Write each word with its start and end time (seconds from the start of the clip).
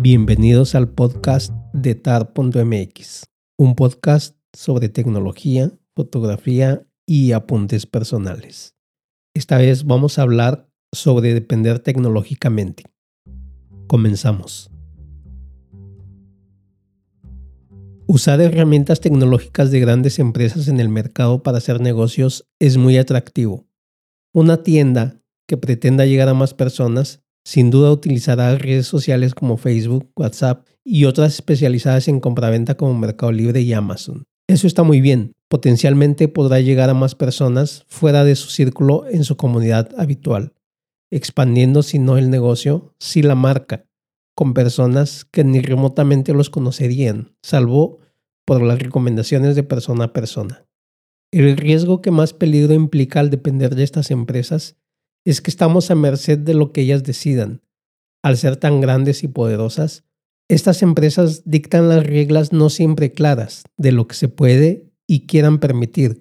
Bienvenidos 0.00 0.76
al 0.76 0.88
podcast 0.90 1.52
de 1.72 1.96
tar.mx, 1.96 3.24
un 3.58 3.74
podcast 3.74 4.36
sobre 4.52 4.88
tecnología, 4.88 5.72
fotografía 5.96 6.86
y 7.04 7.32
apuntes 7.32 7.84
personales. 7.84 8.76
Esta 9.34 9.58
vez 9.58 9.84
vamos 9.86 10.16
a 10.16 10.22
hablar 10.22 10.70
sobre 10.92 11.34
depender 11.34 11.80
tecnológicamente. 11.80 12.84
Comenzamos. 13.88 14.70
Usar 18.06 18.40
herramientas 18.40 19.00
tecnológicas 19.00 19.72
de 19.72 19.80
grandes 19.80 20.20
empresas 20.20 20.68
en 20.68 20.78
el 20.78 20.90
mercado 20.90 21.42
para 21.42 21.58
hacer 21.58 21.80
negocios 21.80 22.48
es 22.60 22.76
muy 22.76 22.98
atractivo. 22.98 23.66
Una 24.32 24.62
tienda 24.62 25.20
que 25.48 25.56
pretenda 25.56 26.06
llegar 26.06 26.28
a 26.28 26.34
más 26.34 26.54
personas 26.54 27.24
sin 27.48 27.70
duda 27.70 27.90
utilizará 27.90 28.54
redes 28.56 28.86
sociales 28.86 29.34
como 29.34 29.56
Facebook, 29.56 30.10
WhatsApp 30.14 30.66
y 30.84 31.06
otras 31.06 31.32
especializadas 31.32 32.06
en 32.06 32.20
compraventa 32.20 32.76
como 32.76 32.92
Mercado 32.92 33.32
Libre 33.32 33.62
y 33.62 33.72
Amazon. 33.72 34.24
Eso 34.46 34.66
está 34.66 34.82
muy 34.82 35.00
bien. 35.00 35.32
Potencialmente 35.48 36.28
podrá 36.28 36.60
llegar 36.60 36.90
a 36.90 36.94
más 36.94 37.14
personas 37.14 37.86
fuera 37.88 38.22
de 38.24 38.36
su 38.36 38.50
círculo 38.50 39.06
en 39.10 39.24
su 39.24 39.38
comunidad 39.38 39.88
habitual, 39.96 40.52
expandiendo 41.10 41.82
si 41.82 41.98
no 41.98 42.18
el 42.18 42.28
negocio, 42.28 42.94
si 42.98 43.22
la 43.22 43.34
marca, 43.34 43.86
con 44.34 44.52
personas 44.52 45.24
que 45.24 45.42
ni 45.42 45.62
remotamente 45.62 46.34
los 46.34 46.50
conocerían, 46.50 47.34
salvo 47.42 48.00
por 48.44 48.60
las 48.60 48.78
recomendaciones 48.78 49.56
de 49.56 49.62
persona 49.62 50.04
a 50.04 50.12
persona. 50.12 50.66
El 51.32 51.56
riesgo 51.56 52.02
que 52.02 52.10
más 52.10 52.34
peligro 52.34 52.74
implica 52.74 53.20
al 53.20 53.30
depender 53.30 53.74
de 53.74 53.84
estas 53.84 54.10
empresas 54.10 54.76
es 55.24 55.40
que 55.40 55.50
estamos 55.50 55.90
a 55.90 55.94
merced 55.94 56.38
de 56.38 56.54
lo 56.54 56.72
que 56.72 56.82
ellas 56.82 57.02
decidan. 57.02 57.62
Al 58.22 58.36
ser 58.36 58.56
tan 58.56 58.80
grandes 58.80 59.22
y 59.22 59.28
poderosas, 59.28 60.04
estas 60.48 60.82
empresas 60.82 61.42
dictan 61.44 61.88
las 61.88 62.06
reglas 62.06 62.52
no 62.52 62.70
siempre 62.70 63.12
claras 63.12 63.64
de 63.76 63.92
lo 63.92 64.08
que 64.08 64.14
se 64.14 64.28
puede 64.28 64.90
y 65.06 65.26
quieran 65.26 65.58
permitir, 65.58 66.16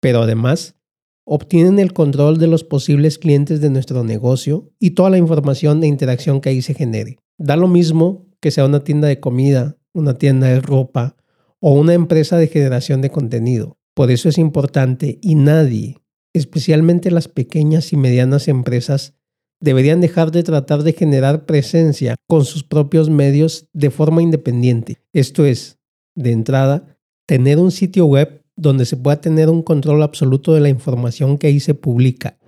pero 0.00 0.22
además 0.22 0.76
obtienen 1.24 1.78
el 1.78 1.92
control 1.92 2.38
de 2.38 2.46
los 2.46 2.64
posibles 2.64 3.18
clientes 3.18 3.60
de 3.60 3.70
nuestro 3.70 4.04
negocio 4.04 4.72
y 4.78 4.90
toda 4.90 5.10
la 5.10 5.18
información 5.18 5.82
e 5.82 5.86
interacción 5.86 6.40
que 6.40 6.50
ahí 6.50 6.60
se 6.60 6.74
genere. 6.74 7.18
Da 7.38 7.56
lo 7.56 7.68
mismo 7.68 8.26
que 8.40 8.50
sea 8.50 8.66
una 8.66 8.84
tienda 8.84 9.08
de 9.08 9.20
comida, 9.20 9.76
una 9.92 10.14
tienda 10.14 10.48
de 10.48 10.60
ropa 10.60 11.16
o 11.60 11.72
una 11.72 11.94
empresa 11.94 12.36
de 12.36 12.48
generación 12.48 13.00
de 13.00 13.10
contenido. 13.10 13.78
Por 13.94 14.10
eso 14.10 14.28
es 14.28 14.38
importante 14.38 15.18
y 15.22 15.34
nadie, 15.34 15.98
especialmente 16.32 17.10
las 17.10 17.28
pequeñas 17.28 17.92
y 17.92 17.96
medianas 17.96 18.48
empresas, 18.48 19.14
deberían 19.60 20.00
dejar 20.00 20.30
de 20.30 20.42
tratar 20.42 20.82
de 20.82 20.92
generar 20.92 21.44
presencia 21.46 22.16
con 22.28 22.44
sus 22.44 22.64
propios 22.64 23.10
medios 23.10 23.66
de 23.72 23.90
forma 23.90 24.22
independiente. 24.22 24.98
Esto 25.12 25.44
es, 25.44 25.78
de 26.14 26.32
entrada, 26.32 26.98
tener 27.26 27.58
un 27.58 27.70
sitio 27.70 28.06
web 28.06 28.42
donde 28.56 28.84
se 28.84 28.96
pueda 28.96 29.20
tener 29.20 29.48
un 29.48 29.62
control 29.62 30.02
absoluto 30.02 30.54
de 30.54 30.60
la 30.60 30.68
información 30.68 31.38
que 31.38 31.46
ahí 31.46 31.60
se 31.60 31.74
publica, 31.74 32.38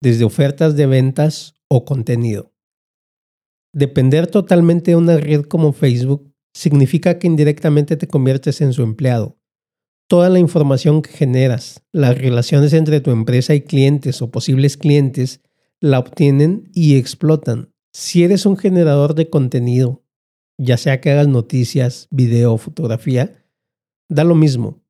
desde 0.00 0.24
ofertas 0.24 0.76
de 0.76 0.86
ventas 0.86 1.54
o 1.68 1.84
contenido. 1.84 2.52
Depender 3.72 4.26
totalmente 4.26 4.92
de 4.92 4.96
una 4.96 5.16
red 5.16 5.42
como 5.42 5.72
Facebook 5.72 6.32
significa 6.52 7.18
que 7.18 7.28
indirectamente 7.28 7.96
te 7.96 8.08
conviertes 8.08 8.60
en 8.60 8.72
su 8.72 8.82
empleado 8.82 9.39
toda 10.10 10.28
la 10.28 10.40
información 10.40 11.02
que 11.02 11.12
generas, 11.12 11.84
las 11.92 12.18
relaciones 12.18 12.72
entre 12.72 13.00
tu 13.00 13.12
empresa 13.12 13.54
y 13.54 13.60
clientes 13.60 14.20
o 14.22 14.32
posibles 14.32 14.76
clientes, 14.76 15.40
la 15.78 16.00
obtienen 16.00 16.68
y 16.74 16.96
explotan. 16.96 17.70
Si 17.92 18.24
eres 18.24 18.44
un 18.44 18.56
generador 18.56 19.14
de 19.14 19.30
contenido, 19.30 20.02
ya 20.58 20.78
sea 20.78 21.00
que 21.00 21.12
hagas 21.12 21.28
noticias, 21.28 22.08
video 22.10 22.54
o 22.54 22.58
fotografía, 22.58 23.46
da 24.08 24.24
lo 24.24 24.34
mismo. 24.34 24.82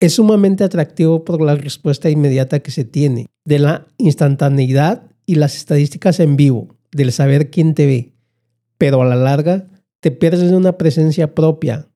Es 0.00 0.14
sumamente 0.14 0.64
atractivo 0.64 1.24
por 1.24 1.40
la 1.40 1.54
respuesta 1.54 2.10
inmediata 2.10 2.58
que 2.58 2.72
se 2.72 2.84
tiene, 2.84 3.26
de 3.44 3.60
la 3.60 3.86
instantaneidad 3.98 5.12
y 5.26 5.36
las 5.36 5.54
estadísticas 5.54 6.18
en 6.18 6.36
vivo, 6.36 6.76
del 6.90 7.12
saber 7.12 7.50
quién 7.50 7.74
te 7.74 7.86
ve. 7.86 8.14
Pero 8.78 9.00
a 9.00 9.06
la 9.06 9.14
larga, 9.14 9.68
te 10.00 10.10
pierdes 10.10 10.50
de 10.50 10.56
una 10.56 10.76
presencia 10.76 11.36
propia, 11.36 11.88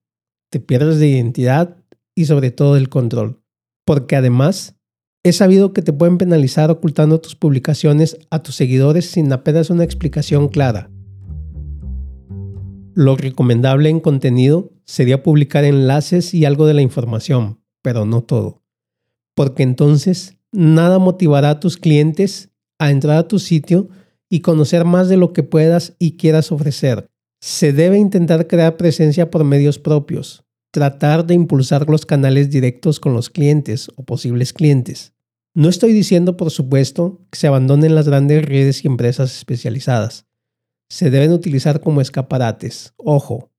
te 0.51 0.61
pierdes 0.61 1.01
de 1.01 1.09
identidad 1.09 1.79
y 2.15 2.27
sobre 2.27 2.51
todo 2.51 2.77
el 2.77 2.89
control. 2.89 3.43
Porque 3.85 4.17
además, 4.17 4.77
es 5.25 5.37
sabido 5.37 5.73
que 5.73 5.83
te 5.83 5.93
pueden 5.93 6.19
penalizar 6.19 6.71
ocultando 6.71 7.21
tus 7.21 7.35
publicaciones 7.35 8.19
a 8.31 8.43
tus 8.43 8.55
seguidores 8.55 9.11
sin 9.11 9.33
apenas 9.33 9.71
una 9.71 9.85
explicación 9.85 10.49
clara. 10.49 10.91
Lo 12.95 13.17
recomendable 13.17 13.89
en 13.89 14.01
contenido 14.01 14.73
sería 14.85 15.23
publicar 15.23 15.65
enlaces 15.65 16.35
y 16.35 16.45
algo 16.45 16.67
de 16.67 16.75
la 16.75 16.83
información, 16.83 17.61
pero 17.83 18.05
no 18.05 18.23
todo. 18.23 18.63
Porque 19.35 19.63
entonces 19.63 20.37
nada 20.53 20.99
motivará 20.99 21.51
a 21.51 21.61
tus 21.61 21.77
clientes 21.77 22.51
a 22.79 22.91
entrar 22.91 23.17
a 23.17 23.29
tu 23.29 23.39
sitio 23.39 23.89
y 24.29 24.41
conocer 24.41 24.85
más 24.85 25.09
de 25.09 25.17
lo 25.17 25.33
que 25.33 25.43
puedas 25.43 25.97
y 25.99 26.17
quieras 26.17 26.53
ofrecer. 26.53 27.09
Se 27.41 27.73
debe 27.73 27.99
intentar 27.99 28.47
crear 28.47 28.77
presencia 28.77 29.31
por 29.31 29.45
medios 29.45 29.79
propios, 29.79 30.45
tratar 30.75 31.25
de 31.25 31.35
impulsar 31.35 31.89
los 31.89 32.05
canales 32.05 32.51
directos 32.51 32.99
con 32.99 33.15
los 33.15 33.31
clientes 33.31 33.89
o 33.95 34.03
posibles 34.03 34.53
clientes. 34.53 35.13
No 35.55 35.69
estoy 35.69 35.93
diciendo, 35.93 36.37
por 36.37 36.51
supuesto, 36.51 37.25
que 37.31 37.39
se 37.39 37.47
abandonen 37.47 37.95
las 37.95 38.09
grandes 38.09 38.45
redes 38.45 38.85
y 38.85 38.89
empresas 38.89 39.37
especializadas. 39.37 40.27
Se 40.89 41.11
deben 41.11 41.31
utilizar 41.31 41.81
como 41.81 42.01
escaparates, 42.01 42.93
ojo, 42.97 43.53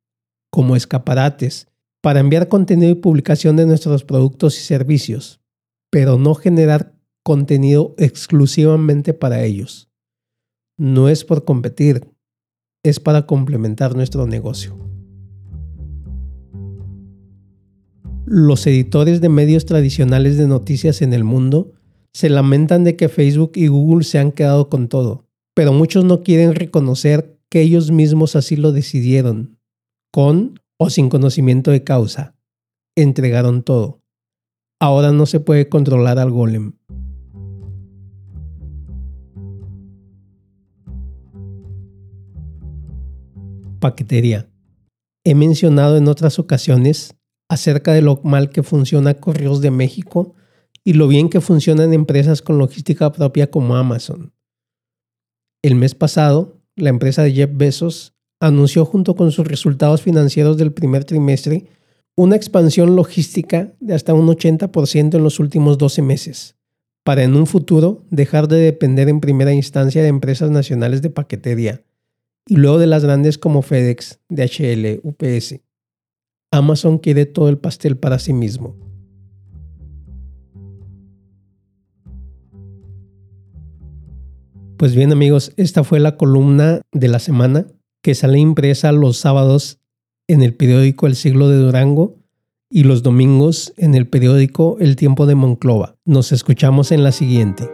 como 0.49 0.75
escaparates, 0.75 1.69
para 2.01 2.19
enviar 2.19 2.49
contenido 2.49 2.91
y 2.91 2.95
publicación 2.95 3.55
de 3.55 3.65
nuestros 3.65 4.03
productos 4.03 4.57
y 4.57 4.63
servicios, 4.63 5.39
pero 5.89 6.17
no 6.17 6.35
generar 6.35 6.97
contenido 7.23 7.95
exclusivamente 7.97 9.13
para 9.13 9.41
ellos. 9.45 9.89
No 10.77 11.07
es 11.07 11.23
por 11.23 11.45
competir, 11.45 12.09
es 12.83 12.99
para 12.99 13.25
complementar 13.25 13.95
nuestro 13.95 14.27
negocio. 14.27 14.94
Los 18.27 18.65
editores 18.65 19.21
de 19.21 19.29
medios 19.29 19.65
tradicionales 19.65 20.35
de 20.37 20.47
noticias 20.47 21.03
en 21.03 21.13
el 21.13 21.23
mundo 21.23 21.73
se 22.11 22.27
lamentan 22.27 22.83
de 22.83 22.95
que 22.95 23.07
Facebook 23.07 23.51
y 23.53 23.67
Google 23.67 24.03
se 24.03 24.17
han 24.17 24.31
quedado 24.31 24.67
con 24.67 24.87
todo, 24.87 25.27
pero 25.53 25.73
muchos 25.73 26.05
no 26.05 26.23
quieren 26.23 26.55
reconocer 26.55 27.39
que 27.51 27.61
ellos 27.61 27.91
mismos 27.91 28.35
así 28.35 28.55
lo 28.55 28.71
decidieron, 28.71 29.59
con 30.11 30.59
o 30.79 30.89
sin 30.89 31.09
conocimiento 31.09 31.69
de 31.69 31.83
causa. 31.83 32.35
Entregaron 32.95 33.61
todo. 33.61 34.01
Ahora 34.79 35.11
no 35.11 35.27
se 35.27 35.39
puede 35.39 35.69
controlar 35.69 36.17
al 36.17 36.31
golem. 36.31 36.73
Paquetería. 43.79 44.49
He 45.23 45.35
mencionado 45.35 45.97
en 45.97 46.07
otras 46.07 46.39
ocasiones 46.39 47.14
acerca 47.49 47.93
de 47.93 48.01
lo 48.01 48.21
mal 48.23 48.49
que 48.49 48.63
funciona 48.63 49.15
Correos 49.15 49.61
de 49.61 49.71
México 49.71 50.35
y 50.83 50.93
lo 50.93 51.07
bien 51.07 51.29
que 51.29 51.41
funcionan 51.41 51.93
empresas 51.93 52.41
con 52.41 52.57
logística 52.57 53.11
propia 53.11 53.49
como 53.49 53.75
Amazon. 53.75 54.33
El 55.61 55.75
mes 55.75 55.95
pasado, 55.95 56.61
la 56.75 56.89
empresa 56.89 57.23
de 57.23 57.33
Jeff 57.33 57.49
Bezos 57.53 58.13
anunció 58.39 58.85
junto 58.85 59.15
con 59.15 59.31
sus 59.31 59.47
resultados 59.47 60.01
financieros 60.01 60.57
del 60.57 60.73
primer 60.73 61.05
trimestre 61.05 61.67
una 62.15 62.35
expansión 62.35 62.95
logística 62.95 63.73
de 63.79 63.93
hasta 63.93 64.13
un 64.13 64.27
80% 64.27 65.15
en 65.15 65.23
los 65.23 65.39
últimos 65.39 65.77
12 65.77 66.01
meses, 66.01 66.55
para 67.03 67.23
en 67.23 67.35
un 67.35 67.47
futuro 67.47 68.05
dejar 68.09 68.47
de 68.47 68.57
depender 68.57 69.09
en 69.09 69.19
primera 69.19 69.53
instancia 69.53 70.01
de 70.01 70.07
empresas 70.07 70.49
nacionales 70.49 71.01
de 71.01 71.09
paquetería 71.09 71.83
y 72.47 72.57
luego 72.57 72.77
de 72.77 72.87
las 72.87 73.03
grandes 73.03 73.37
como 73.37 73.61
FedEx, 73.61 74.19
DHL, 74.29 75.01
UPS. 75.03 75.59
Amazon 76.57 76.97
quiere 76.97 77.25
todo 77.25 77.49
el 77.49 77.57
pastel 77.57 77.97
para 77.97 78.19
sí 78.19 78.33
mismo. 78.33 78.75
Pues 84.77 84.93
bien 84.93 85.11
amigos, 85.11 85.53
esta 85.55 85.83
fue 85.83 85.99
la 85.99 86.17
columna 86.17 86.81
de 86.91 87.07
la 87.07 87.19
semana 87.19 87.65
que 88.01 88.13
sale 88.13 88.39
impresa 88.39 88.91
los 88.91 89.17
sábados 89.17 89.79
en 90.27 90.41
el 90.43 90.53
periódico 90.53 91.07
El 91.07 91.15
Siglo 91.15 91.49
de 91.49 91.57
Durango 91.57 92.17
y 92.69 92.83
los 92.83 93.03
domingos 93.03 93.73
en 93.77 93.95
el 93.95 94.07
periódico 94.07 94.77
El 94.79 94.95
Tiempo 94.95 95.25
de 95.27 95.35
Monclova. 95.35 95.95
Nos 96.03 96.31
escuchamos 96.31 96.91
en 96.91 97.03
la 97.03 97.11
siguiente. 97.11 97.69